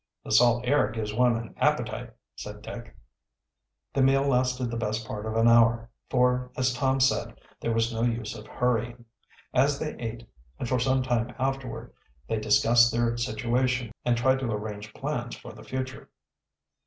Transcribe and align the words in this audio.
"The 0.23 0.31
salt 0.31 0.63
air 0.65 0.89
gives 0.89 1.13
one 1.13 1.37
an 1.37 1.53
appetite," 1.59 2.11
said 2.35 2.63
Dick. 2.63 2.97
The 3.93 4.01
meal 4.01 4.23
lasted 4.23 4.71
the 4.71 4.75
best 4.75 5.05
part 5.07 5.27
of 5.27 5.35
an 5.35 5.47
hour, 5.47 5.91
for, 6.09 6.49
as 6.57 6.73
Tom 6.73 6.99
said, 6.99 7.39
there 7.59 7.71
was 7.71 7.93
no 7.93 8.01
use 8.01 8.35
of 8.35 8.47
hurrying. 8.47 9.05
As 9.53 9.77
they 9.77 9.93
ate, 9.97 10.27
and 10.57 10.67
for 10.67 10.79
some 10.79 11.03
time 11.03 11.35
afterward, 11.37 11.93
they 12.27 12.39
discussed 12.39 12.91
their 12.91 13.15
situation 13.15 13.91
and 14.03 14.17
tried 14.17 14.39
to 14.39 14.51
arrange 14.51 14.91
plans 14.95 15.35
for 15.37 15.53
the 15.53 15.61
future. 15.63 16.09